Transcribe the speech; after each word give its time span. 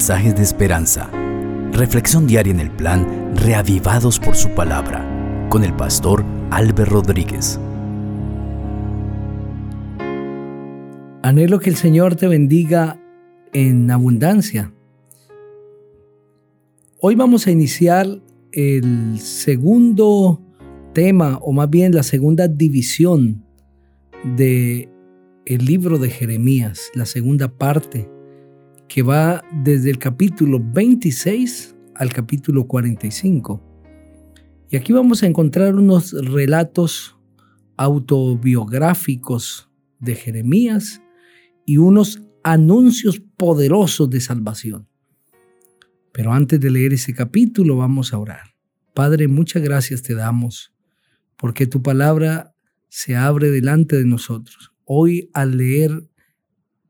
mensajes 0.00 0.34
de 0.34 0.42
esperanza. 0.42 1.10
Reflexión 1.72 2.26
diaria 2.26 2.54
en 2.54 2.60
el 2.60 2.70
plan 2.70 3.36
Reavivados 3.36 4.18
por 4.18 4.34
su 4.34 4.48
palabra 4.54 5.06
con 5.50 5.62
el 5.62 5.76
pastor 5.76 6.24
Álvaro 6.50 6.86
Rodríguez. 6.86 7.60
Anhelo 11.22 11.60
que 11.60 11.68
el 11.68 11.76
Señor 11.76 12.16
te 12.16 12.28
bendiga 12.28 12.98
en 13.52 13.90
abundancia. 13.90 14.72
Hoy 16.98 17.14
vamos 17.14 17.46
a 17.46 17.50
iniciar 17.50 18.06
el 18.52 19.18
segundo 19.18 20.40
tema, 20.94 21.36
o 21.42 21.52
más 21.52 21.68
bien 21.68 21.94
la 21.94 22.04
segunda 22.04 22.48
división 22.48 23.44
de 24.24 24.88
el 25.44 25.66
libro 25.66 25.98
de 25.98 26.08
Jeremías, 26.08 26.90
la 26.94 27.04
segunda 27.04 27.48
parte, 27.48 28.08
que 28.90 29.02
va 29.02 29.44
desde 29.52 29.88
el 29.88 29.98
capítulo 29.98 30.60
26 30.60 31.76
al 31.94 32.12
capítulo 32.12 32.66
45. 32.66 33.62
Y 34.68 34.76
aquí 34.76 34.92
vamos 34.92 35.22
a 35.22 35.26
encontrar 35.26 35.76
unos 35.76 36.12
relatos 36.12 37.16
autobiográficos 37.76 39.70
de 40.00 40.16
Jeremías 40.16 41.00
y 41.64 41.76
unos 41.76 42.20
anuncios 42.42 43.22
poderosos 43.36 44.10
de 44.10 44.20
salvación. 44.20 44.88
Pero 46.12 46.32
antes 46.32 46.58
de 46.58 46.70
leer 46.72 46.92
ese 46.92 47.14
capítulo 47.14 47.76
vamos 47.76 48.12
a 48.12 48.18
orar. 48.18 48.56
Padre, 48.92 49.28
muchas 49.28 49.62
gracias 49.62 50.02
te 50.02 50.16
damos 50.16 50.74
porque 51.36 51.68
tu 51.68 51.80
palabra 51.80 52.56
se 52.88 53.14
abre 53.14 53.52
delante 53.52 53.96
de 53.96 54.04
nosotros. 54.04 54.72
Hoy 54.84 55.30
al 55.32 55.56
leer 55.56 56.09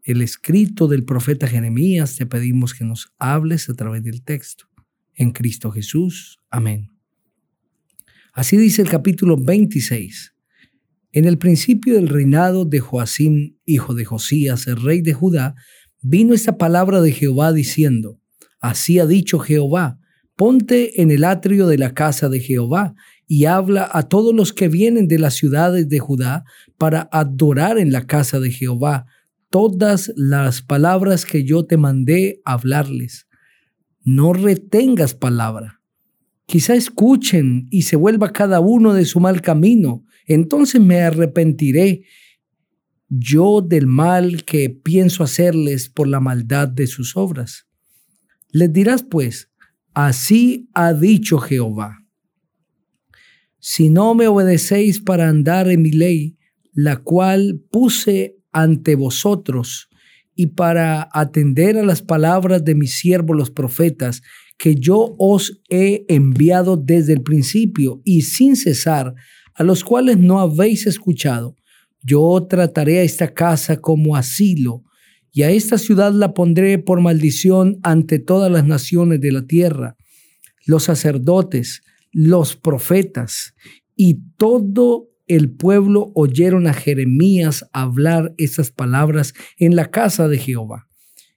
el 0.04 0.22
escrito 0.22 0.88
del 0.88 1.04
profeta 1.04 1.46
Jeremías, 1.46 2.16
te 2.16 2.26
pedimos 2.26 2.74
que 2.74 2.84
nos 2.84 3.12
hables 3.18 3.68
a 3.68 3.74
través 3.74 4.02
del 4.02 4.22
texto. 4.22 4.64
En 5.14 5.32
Cristo 5.32 5.70
Jesús. 5.70 6.38
Amén. 6.50 6.88
Así 8.32 8.56
dice 8.56 8.82
el 8.82 8.88
capítulo 8.88 9.36
26. 9.36 10.34
En 11.12 11.24
el 11.24 11.38
principio 11.38 11.94
del 11.94 12.08
reinado 12.08 12.64
de 12.64 12.80
Joacim, 12.80 13.56
hijo 13.66 13.94
de 13.94 14.04
Josías, 14.04 14.66
el 14.66 14.80
rey 14.80 15.02
de 15.02 15.12
Judá, 15.12 15.54
vino 16.00 16.34
esta 16.34 16.56
palabra 16.56 17.00
de 17.00 17.12
Jehová 17.12 17.52
diciendo, 17.52 18.20
Así 18.60 18.98
ha 18.98 19.06
dicho 19.06 19.38
Jehová, 19.38 19.98
ponte 20.36 21.02
en 21.02 21.10
el 21.10 21.24
atrio 21.24 21.66
de 21.66 21.78
la 21.78 21.92
casa 21.92 22.28
de 22.28 22.40
Jehová 22.40 22.94
y 23.26 23.44
habla 23.44 23.88
a 23.92 24.08
todos 24.08 24.34
los 24.34 24.52
que 24.52 24.68
vienen 24.68 25.08
de 25.08 25.18
las 25.18 25.34
ciudades 25.34 25.88
de 25.88 25.98
Judá 25.98 26.44
para 26.78 27.08
adorar 27.12 27.78
en 27.78 27.92
la 27.92 28.06
casa 28.06 28.40
de 28.40 28.50
Jehová 28.50 29.06
todas 29.50 30.12
las 30.16 30.62
palabras 30.62 31.24
que 31.24 31.44
yo 31.44 31.66
te 31.66 31.76
mandé 31.76 32.40
hablarles. 32.44 33.26
No 34.02 34.32
retengas 34.32 35.14
palabra. 35.14 35.82
Quizá 36.46 36.74
escuchen 36.74 37.66
y 37.70 37.82
se 37.82 37.96
vuelva 37.96 38.32
cada 38.32 38.60
uno 38.60 38.94
de 38.94 39.04
su 39.04 39.20
mal 39.20 39.42
camino. 39.42 40.04
Entonces 40.26 40.80
me 40.80 41.02
arrepentiré 41.02 42.02
yo 43.08 43.60
del 43.60 43.86
mal 43.86 44.44
que 44.44 44.70
pienso 44.70 45.24
hacerles 45.24 45.88
por 45.88 46.08
la 46.08 46.20
maldad 46.20 46.68
de 46.68 46.86
sus 46.86 47.16
obras. 47.16 47.66
Les 48.50 48.72
dirás 48.72 49.02
pues, 49.02 49.50
así 49.92 50.68
ha 50.74 50.92
dicho 50.92 51.38
Jehová 51.38 52.00
si 53.60 53.90
no 53.90 54.14
me 54.14 54.26
obedecéis 54.26 55.00
para 55.00 55.28
andar 55.28 55.68
en 55.68 55.82
mi 55.82 55.92
ley, 55.92 56.38
la 56.72 56.96
cual 56.96 57.62
puse 57.70 58.38
ante 58.52 58.94
vosotros, 58.94 59.88
y 60.34 60.48
para 60.48 61.08
atender 61.12 61.76
a 61.76 61.82
las 61.82 62.02
palabras 62.02 62.64
de 62.64 62.74
mis 62.74 62.98
siervos 62.98 63.36
los 63.36 63.50
profetas, 63.50 64.22
que 64.56 64.74
yo 64.74 65.14
os 65.18 65.60
he 65.68 66.04
enviado 66.08 66.76
desde 66.76 67.12
el 67.12 67.22
principio 67.22 68.00
y 68.04 68.22
sin 68.22 68.56
cesar, 68.56 69.14
a 69.54 69.62
los 69.64 69.84
cuales 69.84 70.18
no 70.18 70.40
habéis 70.40 70.86
escuchado, 70.86 71.56
yo 72.02 72.46
trataré 72.48 73.00
a 73.00 73.02
esta 73.02 73.34
casa 73.34 73.76
como 73.76 74.16
asilo, 74.16 74.84
y 75.32 75.42
a 75.42 75.50
esta 75.50 75.78
ciudad 75.78 76.12
la 76.12 76.34
pondré 76.34 76.78
por 76.78 77.00
maldición 77.00 77.78
ante 77.82 78.18
todas 78.18 78.50
las 78.50 78.66
naciones 78.66 79.20
de 79.20 79.32
la 79.32 79.46
tierra. 79.46 79.96
Los 80.66 80.84
sacerdotes, 80.84 81.82
los 82.12 82.56
profetas 82.56 83.54
y 83.94 84.18
todo 84.36 85.09
el 85.30 85.48
pueblo 85.48 86.10
oyeron 86.16 86.66
a 86.66 86.74
Jeremías 86.74 87.64
hablar 87.72 88.34
esas 88.36 88.72
palabras 88.72 89.32
en 89.58 89.76
la 89.76 89.90
casa 89.92 90.26
de 90.26 90.38
Jehová. 90.38 90.88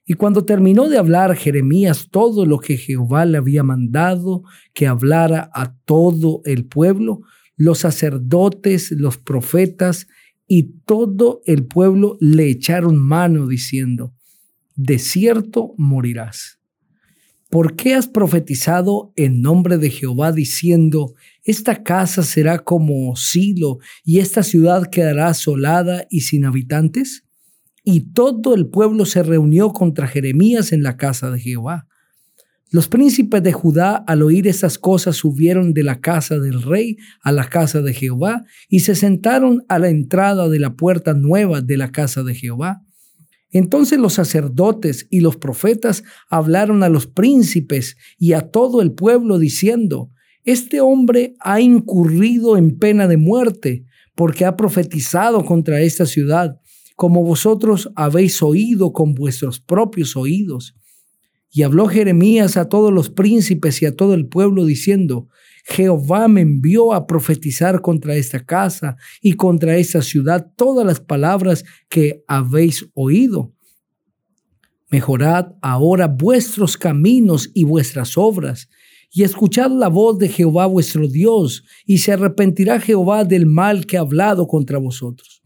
Y 0.04 0.14
cuando 0.14 0.44
terminó 0.44 0.88
de 0.88 0.98
hablar 0.98 1.36
Jeremías 1.36 2.08
todo 2.10 2.44
lo 2.44 2.58
que 2.58 2.76
Jehová 2.76 3.24
le 3.24 3.38
había 3.38 3.62
mandado 3.62 4.42
que 4.72 4.88
hablara 4.88 5.48
a 5.54 5.76
todo 5.84 6.42
el 6.44 6.66
pueblo, 6.66 7.20
los 7.56 7.78
sacerdotes, 7.78 8.90
los 8.90 9.16
profetas 9.16 10.08
y 10.48 10.80
todo 10.84 11.40
el 11.46 11.64
pueblo 11.64 12.18
le 12.20 12.50
echaron 12.50 12.96
mano 12.96 13.46
diciendo, 13.46 14.12
de 14.74 14.98
cierto 14.98 15.72
morirás. 15.78 16.58
¿Por 17.48 17.76
qué 17.76 17.94
has 17.94 18.08
profetizado 18.08 19.12
en 19.14 19.40
nombre 19.40 19.78
de 19.78 19.90
Jehová 19.90 20.32
diciendo, 20.32 21.14
esta 21.44 21.82
casa 21.82 22.22
será 22.22 22.58
como 22.58 23.14
Silo 23.16 23.78
y 24.02 24.18
esta 24.18 24.42
ciudad 24.42 24.90
quedará 24.90 25.28
asolada 25.28 26.06
y 26.08 26.22
sin 26.22 26.46
habitantes? 26.46 27.24
Y 27.84 28.12
todo 28.12 28.54
el 28.54 28.68
pueblo 28.68 29.04
se 29.04 29.22
reunió 29.22 29.72
contra 29.72 30.08
Jeremías 30.08 30.72
en 30.72 30.82
la 30.82 30.96
casa 30.96 31.30
de 31.30 31.38
Jehová. 31.38 31.86
Los 32.70 32.88
príncipes 32.88 33.42
de 33.42 33.52
Judá 33.52 33.94
al 33.94 34.22
oír 34.22 34.48
estas 34.48 34.78
cosas 34.78 35.16
subieron 35.16 35.74
de 35.74 35.84
la 35.84 36.00
casa 36.00 36.40
del 36.40 36.62
rey 36.62 36.96
a 37.22 37.30
la 37.30 37.48
casa 37.48 37.82
de 37.82 37.92
Jehová 37.92 38.42
y 38.68 38.80
se 38.80 38.94
sentaron 38.94 39.64
a 39.68 39.78
la 39.78 39.90
entrada 39.90 40.48
de 40.48 40.58
la 40.58 40.74
puerta 40.74 41.14
nueva 41.14 41.60
de 41.60 41.76
la 41.76 41.92
casa 41.92 42.22
de 42.24 42.34
Jehová. 42.34 42.82
Entonces 43.50 44.00
los 44.00 44.14
sacerdotes 44.14 45.06
y 45.10 45.20
los 45.20 45.36
profetas 45.36 46.02
hablaron 46.28 46.82
a 46.82 46.88
los 46.88 47.06
príncipes 47.06 47.96
y 48.18 48.32
a 48.32 48.50
todo 48.50 48.82
el 48.82 48.92
pueblo 48.92 49.38
diciendo, 49.38 50.10
este 50.44 50.80
hombre 50.80 51.34
ha 51.40 51.60
incurrido 51.60 52.56
en 52.56 52.78
pena 52.78 53.08
de 53.08 53.16
muerte 53.16 53.84
porque 54.14 54.44
ha 54.44 54.56
profetizado 54.56 55.44
contra 55.44 55.80
esta 55.80 56.06
ciudad, 56.06 56.60
como 56.96 57.24
vosotros 57.24 57.90
habéis 57.96 58.42
oído 58.42 58.92
con 58.92 59.14
vuestros 59.14 59.60
propios 59.60 60.16
oídos. 60.16 60.76
Y 61.50 61.62
habló 61.62 61.86
Jeremías 61.86 62.56
a 62.56 62.68
todos 62.68 62.92
los 62.92 63.10
príncipes 63.10 63.80
y 63.80 63.86
a 63.86 63.96
todo 63.96 64.14
el 64.14 64.26
pueblo 64.26 64.64
diciendo, 64.64 65.28
Jehová 65.64 66.28
me 66.28 66.42
envió 66.42 66.92
a 66.92 67.06
profetizar 67.06 67.80
contra 67.80 68.16
esta 68.16 68.44
casa 68.44 68.96
y 69.22 69.34
contra 69.34 69.76
esta 69.76 70.02
ciudad 70.02 70.52
todas 70.56 70.86
las 70.86 71.00
palabras 71.00 71.64
que 71.88 72.22
habéis 72.28 72.86
oído. 72.92 73.54
Mejorad 74.90 75.54
ahora 75.62 76.06
vuestros 76.06 76.76
caminos 76.76 77.50
y 77.54 77.64
vuestras 77.64 78.18
obras, 78.18 78.68
y 79.14 79.22
escuchad 79.22 79.70
la 79.70 79.88
voz 79.88 80.18
de 80.18 80.28
Jehová 80.28 80.66
vuestro 80.66 81.06
Dios, 81.06 81.62
y 81.86 81.98
se 81.98 82.12
arrepentirá 82.12 82.80
Jehová 82.80 83.24
del 83.24 83.46
mal 83.46 83.86
que 83.86 83.96
ha 83.96 84.00
hablado 84.00 84.48
contra 84.48 84.78
vosotros. 84.78 85.44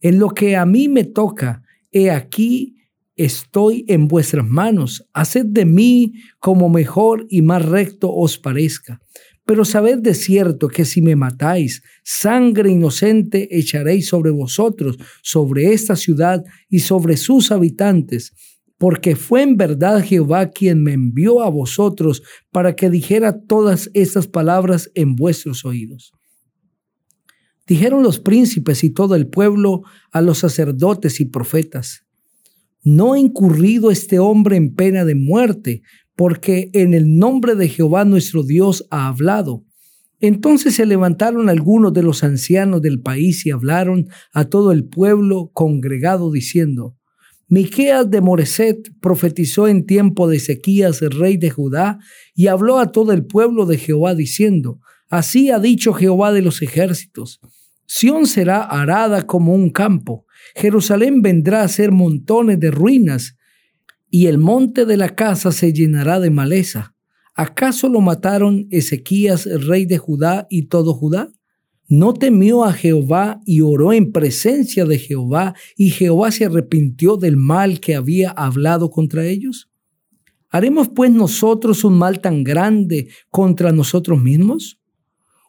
En 0.00 0.18
lo 0.18 0.30
que 0.30 0.56
a 0.56 0.64
mí 0.64 0.88
me 0.88 1.04
toca, 1.04 1.62
he 1.92 2.10
aquí 2.10 2.76
estoy 3.14 3.84
en 3.88 4.08
vuestras 4.08 4.46
manos, 4.46 5.06
haced 5.12 5.44
de 5.44 5.66
mí 5.66 6.14
como 6.38 6.70
mejor 6.70 7.26
y 7.28 7.42
más 7.42 7.62
recto 7.62 8.10
os 8.14 8.38
parezca. 8.38 9.02
Pero 9.44 9.66
sabed 9.66 9.98
de 9.98 10.14
cierto 10.14 10.68
que 10.68 10.86
si 10.86 11.02
me 11.02 11.16
matáis, 11.16 11.82
sangre 12.04 12.70
inocente 12.70 13.48
echaréis 13.50 14.06
sobre 14.06 14.30
vosotros, 14.30 14.96
sobre 15.22 15.72
esta 15.74 15.94
ciudad 15.94 16.42
y 16.70 16.78
sobre 16.78 17.18
sus 17.18 17.50
habitantes, 17.50 18.32
porque 18.78 19.16
fue 19.16 19.42
en 19.42 19.56
verdad 19.56 20.02
Jehová 20.02 20.50
quien 20.50 20.82
me 20.82 20.92
envió 20.92 21.42
a 21.42 21.50
vosotros 21.50 22.22
para 22.50 22.74
que 22.76 22.90
dijera 22.90 23.40
todas 23.40 23.90
estas 23.92 24.28
palabras 24.28 24.90
en 24.94 25.16
vuestros 25.16 25.64
oídos. 25.64 26.12
Dijeron 27.66 28.02
los 28.02 28.18
príncipes 28.18 28.82
y 28.82 28.90
todo 28.90 29.14
el 29.14 29.26
pueblo 29.26 29.82
a 30.12 30.22
los 30.22 30.38
sacerdotes 30.38 31.20
y 31.20 31.26
profetas, 31.26 32.06
¿no 32.82 33.12
ha 33.12 33.18
incurrido 33.18 33.90
este 33.90 34.18
hombre 34.18 34.56
en 34.56 34.74
pena 34.74 35.04
de 35.04 35.14
muerte 35.14 35.82
porque 36.18 36.70
en 36.72 36.94
el 36.94 37.16
nombre 37.16 37.54
de 37.54 37.68
Jehová 37.68 38.04
nuestro 38.04 38.42
Dios 38.42 38.88
ha 38.90 39.06
hablado. 39.06 39.64
Entonces 40.18 40.74
se 40.74 40.84
levantaron 40.84 41.48
algunos 41.48 41.92
de 41.92 42.02
los 42.02 42.24
ancianos 42.24 42.82
del 42.82 43.00
país 43.00 43.46
y 43.46 43.52
hablaron 43.52 44.08
a 44.32 44.46
todo 44.46 44.72
el 44.72 44.88
pueblo 44.88 45.52
congregado 45.54 46.32
diciendo, 46.32 46.97
Miqueas 47.50 48.10
de 48.10 48.20
Moreset 48.20 48.92
profetizó 49.00 49.68
en 49.68 49.86
tiempo 49.86 50.28
de 50.28 50.36
Ezequías, 50.36 51.00
el 51.00 51.12
rey 51.12 51.38
de 51.38 51.48
Judá, 51.48 51.98
y 52.34 52.48
habló 52.48 52.78
a 52.78 52.92
todo 52.92 53.12
el 53.12 53.24
pueblo 53.24 53.64
de 53.64 53.78
Jehová 53.78 54.14
diciendo, 54.14 54.80
Así 55.08 55.50
ha 55.50 55.58
dicho 55.58 55.94
Jehová 55.94 56.32
de 56.32 56.42
los 56.42 56.60
ejércitos, 56.60 57.40
Sión 57.86 58.26
será 58.26 58.62
arada 58.64 59.26
como 59.26 59.54
un 59.54 59.70
campo, 59.70 60.26
Jerusalén 60.54 61.22
vendrá 61.22 61.62
a 61.62 61.68
ser 61.68 61.90
montones 61.90 62.60
de 62.60 62.70
ruinas, 62.70 63.36
y 64.10 64.26
el 64.26 64.36
monte 64.36 64.84
de 64.84 64.98
la 64.98 65.14
casa 65.14 65.50
se 65.50 65.72
llenará 65.72 66.20
de 66.20 66.30
maleza. 66.30 66.94
¿Acaso 67.34 67.88
lo 67.88 68.02
mataron 68.02 68.66
Ezequías, 68.70 69.46
rey 69.66 69.86
de 69.86 69.96
Judá, 69.96 70.46
y 70.50 70.66
todo 70.66 70.92
Judá? 70.92 71.32
¿No 71.90 72.12
temió 72.12 72.64
a 72.64 72.74
Jehová 72.74 73.40
y 73.46 73.62
oró 73.62 73.94
en 73.94 74.12
presencia 74.12 74.84
de 74.84 74.98
Jehová, 74.98 75.54
y 75.74 75.88
Jehová 75.88 76.30
se 76.30 76.44
arrepintió 76.44 77.16
del 77.16 77.38
mal 77.38 77.80
que 77.80 77.94
había 77.94 78.30
hablado 78.30 78.90
contra 78.90 79.24
ellos? 79.24 79.70
¿Haremos 80.50 80.88
pues 80.94 81.10
nosotros 81.10 81.84
un 81.84 81.96
mal 81.96 82.20
tan 82.20 82.44
grande 82.44 83.08
contra 83.30 83.72
nosotros 83.72 84.22
mismos? 84.22 84.78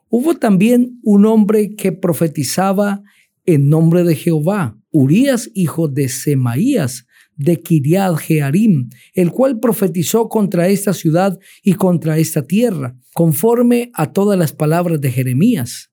Hubo 0.10 0.36
también 0.36 1.00
un 1.04 1.26
hombre 1.26 1.76
que 1.76 1.92
profetizaba 1.92 3.04
en 3.46 3.68
nombre 3.68 4.06
de 4.06 4.16
Jehová, 4.16 4.78
Urías, 4.92 5.52
hijo 5.54 5.90
de 5.90 6.08
Semaías, 6.08 7.06
de 7.36 7.60
Kiriad 7.62 8.16
Jearim, 8.16 8.90
el 9.14 9.32
cual 9.32 9.60
profetizó 9.60 10.30
contra 10.30 10.70
esta 10.70 10.94
ciudad 10.94 11.38
y 11.64 11.74
contra 11.74 12.18
esta 12.18 12.48
tierra, 12.48 12.96
conforme 13.14 13.92
a 13.94 14.14
todas 14.14 14.40
las 14.40 14.54
palabras 14.54 15.02
de 15.02 15.12
Jeremías. 15.12 15.89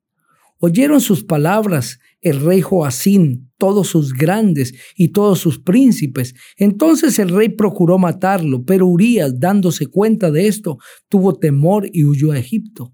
Oyeron 0.67 1.01
sus 1.01 1.23
palabras 1.23 2.01
el 2.21 2.41
rey 2.41 2.61
Joacín, 2.61 3.53
todos 3.57 3.87
sus 3.87 4.13
grandes 4.13 4.75
y 4.97 5.11
todos 5.11 5.39
sus 5.39 5.61
príncipes. 5.61 6.35
Entonces 6.57 7.21
el 7.21 7.29
rey 7.29 7.51
procuró 7.51 7.99
matarlo, 7.99 8.65
pero 8.65 8.89
Urías, 8.89 9.39
dándose 9.39 9.87
cuenta 9.87 10.33
de 10.33 10.49
esto, 10.49 10.79
tuvo 11.09 11.39
temor 11.39 11.89
y 11.93 12.05
huyó 12.05 12.33
a 12.33 12.39
Egipto. 12.39 12.93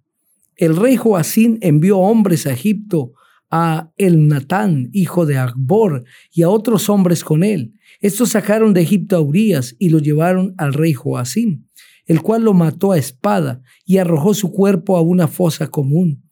El 0.54 0.76
rey 0.76 0.96
Joacín 0.96 1.56
envió 1.62 1.96
hombres 1.96 2.46
a 2.46 2.52
Egipto 2.52 3.12
a 3.50 3.90
El 3.96 4.28
Natán, 4.28 4.90
hijo 4.92 5.24
de 5.24 5.38
Akbor, 5.38 6.04
y 6.30 6.42
a 6.42 6.50
otros 6.50 6.90
hombres 6.90 7.24
con 7.24 7.42
él. 7.42 7.72
Estos 8.00 8.28
sacaron 8.28 8.74
de 8.74 8.82
Egipto 8.82 9.16
a 9.16 9.22
Urías 9.22 9.76
y 9.78 9.88
lo 9.88 9.98
llevaron 9.98 10.54
al 10.58 10.74
rey 10.74 10.92
Joacín, 10.92 11.70
el 12.04 12.20
cual 12.20 12.44
lo 12.44 12.52
mató 12.52 12.92
a 12.92 12.98
espada 12.98 13.62
y 13.86 13.96
arrojó 13.96 14.34
su 14.34 14.52
cuerpo 14.52 14.98
a 14.98 15.00
una 15.00 15.26
fosa 15.26 15.68
común. 15.68 16.22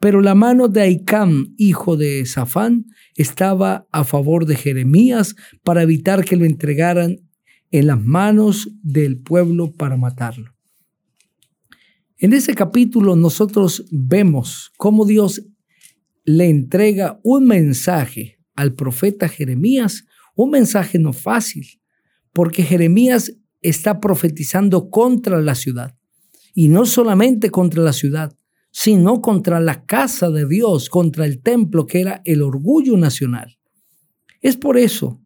Pero 0.00 0.22
la 0.22 0.34
mano 0.34 0.68
de 0.68 0.80
Aicam, 0.80 1.54
hijo 1.58 1.96
de 1.96 2.24
Safán, 2.24 2.86
estaba 3.16 3.86
a 3.92 4.02
favor 4.04 4.46
de 4.46 4.56
Jeremías 4.56 5.36
para 5.62 5.82
evitar 5.82 6.24
que 6.24 6.36
lo 6.36 6.46
entregaran 6.46 7.18
en 7.70 7.86
las 7.86 8.02
manos 8.02 8.70
del 8.82 9.20
pueblo 9.20 9.72
para 9.72 9.98
matarlo. 9.98 10.54
En 12.16 12.32
ese 12.32 12.54
capítulo 12.54 13.14
nosotros 13.14 13.84
vemos 13.90 14.72
cómo 14.78 15.04
Dios 15.04 15.42
le 16.24 16.48
entrega 16.48 17.20
un 17.22 17.46
mensaje 17.46 18.38
al 18.56 18.74
profeta 18.74 19.28
Jeremías, 19.28 20.04
un 20.34 20.50
mensaje 20.50 20.98
no 20.98 21.12
fácil, 21.12 21.66
porque 22.32 22.62
Jeremías 22.62 23.36
está 23.60 24.00
profetizando 24.00 24.88
contra 24.88 25.40
la 25.42 25.54
ciudad. 25.54 25.94
Y 26.54 26.68
no 26.68 26.86
solamente 26.86 27.50
contra 27.50 27.82
la 27.82 27.92
ciudad, 27.92 28.36
sino 28.70 29.20
contra 29.20 29.60
la 29.60 29.84
casa 29.84 30.30
de 30.30 30.46
Dios, 30.46 30.88
contra 30.88 31.26
el 31.26 31.42
templo 31.42 31.86
que 31.86 32.00
era 32.00 32.22
el 32.24 32.42
orgullo 32.42 32.96
nacional. 32.96 33.58
Es 34.40 34.56
por 34.56 34.78
eso 34.78 35.20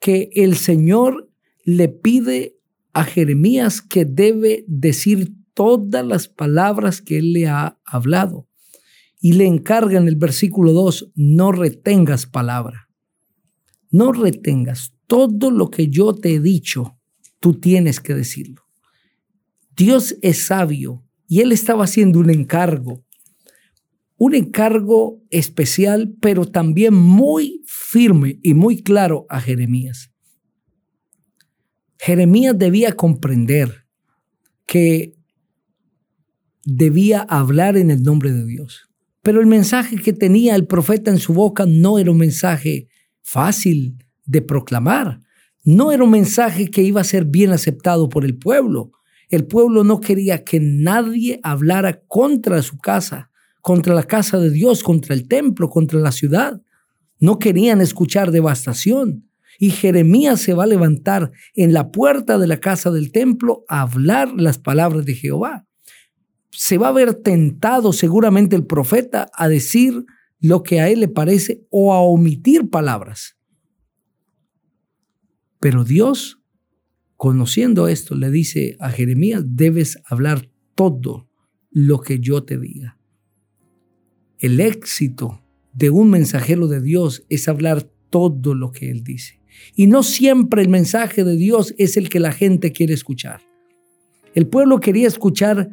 que 0.00 0.30
el 0.34 0.56
Señor 0.56 1.30
le 1.64 1.88
pide 1.88 2.58
a 2.92 3.04
Jeremías 3.04 3.82
que 3.82 4.04
debe 4.04 4.64
decir 4.68 5.34
todas 5.54 6.04
las 6.06 6.28
palabras 6.28 7.00
que 7.00 7.18
él 7.18 7.32
le 7.32 7.48
ha 7.48 7.78
hablado 7.84 8.48
y 9.20 9.32
le 9.32 9.46
encarga 9.46 9.98
en 9.98 10.06
el 10.06 10.16
versículo 10.16 10.72
2, 10.72 11.12
no 11.14 11.50
retengas 11.50 12.26
palabra. 12.26 12.90
No 13.90 14.12
retengas. 14.12 14.92
Todo 15.06 15.50
lo 15.50 15.70
que 15.70 15.88
yo 15.88 16.14
te 16.14 16.34
he 16.34 16.40
dicho, 16.40 16.98
tú 17.40 17.54
tienes 17.54 18.00
que 18.00 18.14
decirlo. 18.14 18.62
Dios 19.76 20.16
es 20.20 20.46
sabio 20.46 21.03
y 21.28 21.40
él 21.40 21.52
estaba 21.52 21.84
haciendo 21.84 22.20
un 22.20 22.30
encargo. 22.30 23.04
Un 24.16 24.34
encargo 24.34 25.22
especial, 25.30 26.14
pero 26.20 26.44
también 26.44 26.94
muy 26.94 27.62
firme 27.66 28.38
y 28.42 28.54
muy 28.54 28.82
claro 28.82 29.26
a 29.28 29.40
Jeremías. 29.40 30.10
Jeremías 31.98 32.56
debía 32.58 32.92
comprender 32.92 33.86
que 34.66 35.14
debía 36.64 37.20
hablar 37.20 37.76
en 37.76 37.90
el 37.90 38.02
nombre 38.02 38.32
de 38.32 38.44
Dios. 38.44 38.88
Pero 39.22 39.40
el 39.40 39.46
mensaje 39.46 39.96
que 39.96 40.12
tenía 40.12 40.54
el 40.54 40.66
profeta 40.66 41.10
en 41.10 41.18
su 41.18 41.32
boca 41.32 41.64
no 41.66 41.98
era 41.98 42.10
un 42.10 42.18
mensaje 42.18 42.88
fácil 43.22 43.96
de 44.26 44.42
proclamar. 44.42 45.20
No 45.64 45.92
era 45.92 46.04
un 46.04 46.10
mensaje 46.10 46.70
que 46.70 46.82
iba 46.82 47.00
a 47.00 47.04
ser 47.04 47.24
bien 47.24 47.50
aceptado 47.50 48.08
por 48.08 48.24
el 48.24 48.36
pueblo. 48.36 48.92
El 49.34 49.46
pueblo 49.46 49.84
no 49.84 50.00
quería 50.00 50.44
que 50.44 50.60
nadie 50.60 51.40
hablara 51.42 52.00
contra 52.06 52.62
su 52.62 52.78
casa, 52.78 53.30
contra 53.60 53.94
la 53.94 54.04
casa 54.04 54.38
de 54.38 54.50
Dios, 54.50 54.82
contra 54.82 55.14
el 55.14 55.26
templo, 55.28 55.68
contra 55.68 55.98
la 55.98 56.12
ciudad. 56.12 56.62
No 57.18 57.38
querían 57.38 57.80
escuchar 57.80 58.30
devastación. 58.30 59.28
Y 59.58 59.70
Jeremías 59.70 60.40
se 60.40 60.54
va 60.54 60.64
a 60.64 60.68
levantar 60.68 61.30
en 61.54 61.72
la 61.72 61.92
puerta 61.92 62.38
de 62.38 62.46
la 62.46 62.58
casa 62.58 62.90
del 62.90 63.12
templo 63.12 63.64
a 63.68 63.82
hablar 63.82 64.32
las 64.34 64.58
palabras 64.58 65.04
de 65.04 65.14
Jehová 65.14 65.66
se 66.56 66.78
va 66.78 66.88
a 66.88 66.92
ver 66.92 67.14
tentado 67.14 67.92
seguramente 67.92 68.54
el 68.56 68.64
profeta 68.64 69.28
a 69.34 69.48
decir 69.48 70.04
lo 70.40 70.62
que 70.62 70.80
a 70.80 70.88
él 70.88 71.00
le 71.00 71.08
parece 71.08 71.66
o 71.70 71.92
a 71.92 72.00
omitir 72.00 72.70
palabras. 72.70 73.36
Pero 75.58 75.84
Dios, 75.84 76.40
conociendo 77.16 77.88
esto, 77.88 78.14
le 78.14 78.30
dice 78.30 78.76
a 78.80 78.90
Jeremías, 78.90 79.42
debes 79.46 79.98
hablar 80.06 80.48
todo 80.74 81.28
lo 81.70 82.00
que 82.00 82.20
yo 82.20 82.44
te 82.44 82.58
diga. 82.58 82.98
El 84.38 84.60
éxito 84.60 85.42
de 85.72 85.90
un 85.90 86.10
mensajero 86.10 86.68
de 86.68 86.80
Dios 86.80 87.24
es 87.28 87.48
hablar 87.48 87.88
todo 88.10 88.54
lo 88.54 88.72
que 88.72 88.90
él 88.90 89.02
dice. 89.02 89.40
Y 89.74 89.86
no 89.86 90.02
siempre 90.02 90.62
el 90.62 90.68
mensaje 90.68 91.24
de 91.24 91.36
Dios 91.36 91.74
es 91.78 91.96
el 91.96 92.08
que 92.08 92.20
la 92.20 92.32
gente 92.32 92.72
quiere 92.72 92.94
escuchar. 92.94 93.40
El 94.34 94.46
pueblo 94.46 94.80
quería 94.80 95.08
escuchar 95.08 95.70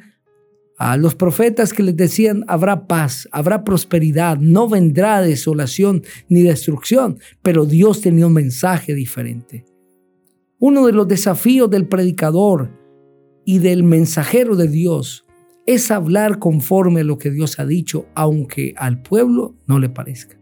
a 0.77 0.97
los 0.97 1.13
profetas 1.13 1.73
que 1.73 1.83
les 1.83 1.95
decían, 1.95 2.43
habrá 2.47 2.87
paz, 2.87 3.27
habrá 3.31 3.63
prosperidad, 3.63 4.37
no 4.37 4.67
vendrá 4.67 5.21
desolación 5.21 6.03
ni 6.29 6.41
destrucción, 6.41 7.19
pero 7.43 7.65
Dios 7.65 8.01
tenía 8.01 8.25
un 8.25 8.33
mensaje 8.33 8.95
diferente. 8.95 9.65
Uno 10.63 10.85
de 10.85 10.93
los 10.93 11.07
desafíos 11.07 11.71
del 11.71 11.87
predicador 11.87 12.69
y 13.45 13.57
del 13.57 13.81
mensajero 13.83 14.55
de 14.55 14.67
Dios 14.67 15.25
es 15.65 15.89
hablar 15.89 16.37
conforme 16.37 17.01
a 17.01 17.03
lo 17.03 17.17
que 17.17 17.31
Dios 17.31 17.57
ha 17.57 17.65
dicho, 17.65 18.05
aunque 18.13 18.75
al 18.77 19.01
pueblo 19.01 19.55
no 19.65 19.79
le 19.79 19.89
parezca. 19.89 20.37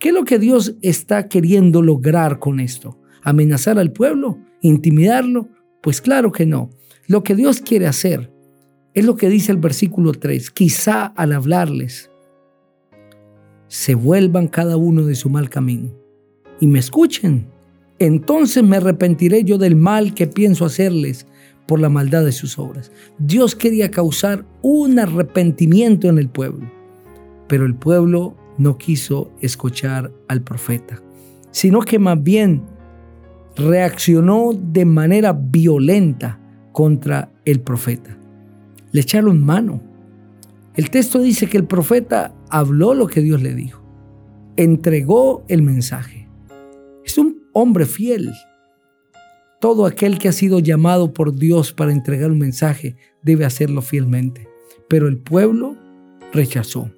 ¿Qué 0.00 0.08
es 0.08 0.14
lo 0.14 0.24
que 0.24 0.40
Dios 0.40 0.74
está 0.82 1.28
queriendo 1.28 1.82
lograr 1.82 2.40
con 2.40 2.58
esto? 2.58 2.98
¿Amenazar 3.22 3.78
al 3.78 3.92
pueblo? 3.92 4.40
¿Intimidarlo? 4.60 5.48
Pues 5.80 6.00
claro 6.00 6.32
que 6.32 6.46
no. 6.46 6.70
Lo 7.06 7.22
que 7.22 7.36
Dios 7.36 7.60
quiere 7.60 7.86
hacer 7.86 8.32
es 8.92 9.04
lo 9.04 9.14
que 9.14 9.28
dice 9.28 9.52
el 9.52 9.58
versículo 9.58 10.10
3. 10.10 10.50
Quizá 10.50 11.06
al 11.06 11.32
hablarles 11.32 12.10
se 13.68 13.94
vuelvan 13.94 14.48
cada 14.48 14.76
uno 14.76 15.04
de 15.04 15.14
su 15.14 15.30
mal 15.30 15.48
camino 15.48 15.94
y 16.58 16.66
me 16.66 16.80
escuchen. 16.80 17.59
Entonces 18.00 18.64
me 18.64 18.78
arrepentiré 18.78 19.44
yo 19.44 19.56
del 19.56 19.76
mal 19.76 20.12
que 20.14 20.26
pienso 20.26 20.64
hacerles 20.64 21.28
por 21.68 21.78
la 21.78 21.88
maldad 21.88 22.24
de 22.24 22.32
sus 22.32 22.58
obras. 22.58 22.90
Dios 23.18 23.54
quería 23.54 23.92
causar 23.92 24.44
un 24.62 24.98
arrepentimiento 24.98 26.08
en 26.08 26.18
el 26.18 26.28
pueblo, 26.28 26.68
pero 27.46 27.64
el 27.64 27.76
pueblo 27.76 28.36
no 28.58 28.76
quiso 28.76 29.30
escuchar 29.40 30.10
al 30.26 30.42
profeta, 30.42 31.00
sino 31.52 31.82
que 31.82 32.00
más 32.00 32.20
bien 32.20 32.64
reaccionó 33.54 34.50
de 34.52 34.84
manera 34.84 35.32
violenta 35.32 36.40
contra 36.72 37.30
el 37.44 37.60
profeta 37.60 38.16
le 38.92 39.00
echaron 39.00 39.44
mano. 39.44 39.80
El 40.74 40.90
texto 40.90 41.20
dice 41.20 41.46
que 41.48 41.56
el 41.56 41.64
profeta 41.64 42.34
habló 42.48 42.94
lo 42.94 43.06
que 43.06 43.20
Dios 43.20 43.42
le 43.42 43.54
dijo, 43.54 43.82
entregó 44.56 45.44
el 45.48 45.62
mensaje. 45.62 46.28
Es 47.04 47.18
un 47.18 47.39
hombre 47.52 47.86
fiel. 47.86 48.32
Todo 49.60 49.86
aquel 49.86 50.18
que 50.18 50.28
ha 50.28 50.32
sido 50.32 50.58
llamado 50.58 51.12
por 51.12 51.34
Dios 51.34 51.72
para 51.72 51.92
entregar 51.92 52.30
un 52.30 52.38
mensaje 52.38 52.96
debe 53.22 53.44
hacerlo 53.44 53.82
fielmente. 53.82 54.48
Pero 54.88 55.08
el 55.08 55.18
pueblo 55.18 55.76
rechazó. 56.32 56.90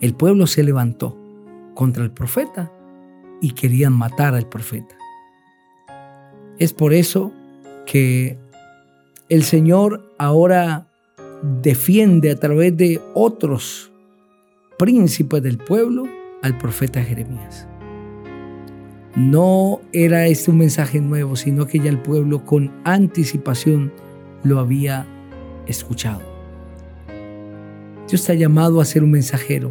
El 0.00 0.14
pueblo 0.14 0.46
se 0.46 0.62
levantó 0.62 1.18
contra 1.74 2.04
el 2.04 2.10
profeta 2.10 2.72
y 3.40 3.52
querían 3.52 3.92
matar 3.92 4.34
al 4.34 4.48
profeta. 4.48 4.96
Es 6.58 6.72
por 6.72 6.92
eso 6.92 7.32
que 7.86 8.38
el 9.28 9.42
Señor 9.42 10.14
ahora 10.18 10.86
defiende 11.62 12.30
a 12.30 12.36
través 12.36 12.76
de 12.76 13.00
otros 13.14 13.90
príncipes 14.78 15.42
del 15.42 15.58
pueblo 15.58 16.06
al 16.42 16.58
profeta 16.58 17.02
Jeremías. 17.02 17.66
No 19.14 19.80
era 19.92 20.26
este 20.26 20.50
un 20.50 20.58
mensaje 20.58 21.00
nuevo, 21.00 21.36
sino 21.36 21.66
que 21.66 21.78
ya 21.78 21.90
el 21.90 21.98
pueblo 21.98 22.44
con 22.44 22.72
anticipación 22.84 23.92
lo 24.42 24.58
había 24.58 25.06
escuchado. 25.66 26.22
Dios 28.08 28.24
te 28.24 28.32
ha 28.32 28.34
llamado 28.34 28.80
a 28.80 28.84
ser 28.84 29.04
un 29.04 29.10
mensajero, 29.10 29.70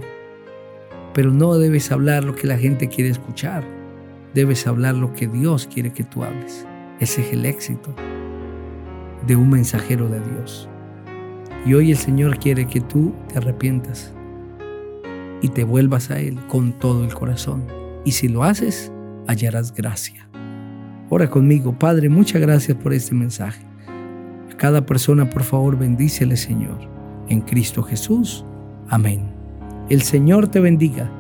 pero 1.14 1.32
no 1.32 1.56
debes 1.56 1.92
hablar 1.92 2.24
lo 2.24 2.36
que 2.36 2.48
la 2.48 2.58
gente 2.58 2.88
quiere 2.88 3.10
escuchar. 3.10 3.64
Debes 4.34 4.68
hablar 4.68 4.96
lo 4.96 5.12
que 5.14 5.28
Dios 5.28 5.68
quiere 5.68 5.92
que 5.92 6.04
tú 6.04 6.24
hables. 6.24 6.66
Ese 7.00 7.22
es 7.22 7.34
el 7.34 7.46
éxito 7.46 7.94
de 9.26 9.36
un 9.36 9.50
mensajero 9.50 10.08
de 10.08 10.20
Dios. 10.20 10.70
Y 11.66 11.74
hoy 11.74 11.92
el 11.92 11.98
Señor 11.98 12.38
quiere 12.38 12.66
que 12.66 12.80
tú 12.80 13.14
te 13.28 13.40
arrepientas 13.40 14.14
y 15.42 15.50
te 15.50 15.64
vuelvas 15.64 16.12
a 16.12 16.20
Él 16.20 16.40
con 16.48 16.74
todo 16.74 17.04
el 17.04 17.14
corazón. 17.14 17.64
Y 18.06 18.14
si 18.14 18.28
lo 18.28 18.44
haces, 18.44 18.92
hallarás 19.32 19.74
gracia. 19.74 20.28
Ora 21.10 21.30
conmigo, 21.30 21.78
Padre, 21.78 22.10
muchas 22.10 22.42
gracias 22.42 22.78
por 22.78 22.94
este 22.94 23.14
mensaje. 23.14 23.66
A 24.52 24.58
cada 24.58 24.86
persona, 24.86 25.30
por 25.30 25.44
favor, 25.44 25.78
bendícele, 25.78 26.38
Señor. 26.38 26.80
En 27.28 27.42
Cristo 27.42 27.84
Jesús. 27.84 28.46
Amén. 28.90 29.32
El 29.90 30.02
Señor 30.02 30.48
te 30.48 30.60
bendiga 30.60 31.12